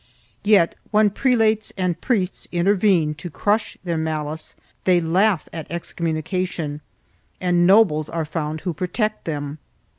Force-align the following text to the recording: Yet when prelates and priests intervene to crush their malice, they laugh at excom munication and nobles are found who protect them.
Yet 0.43 0.73
when 0.89 1.11
prelates 1.11 1.71
and 1.77 2.01
priests 2.01 2.47
intervene 2.51 3.13
to 3.13 3.29
crush 3.29 3.77
their 3.83 3.99
malice, 3.99 4.55
they 4.83 4.99
laugh 4.99 5.47
at 5.53 5.69
excom 5.69 6.11
munication 6.23 6.79
and 7.39 7.67
nobles 7.67 8.09
are 8.09 8.25
found 8.25 8.61
who 8.61 8.73
protect 8.73 9.25
them. 9.25 9.59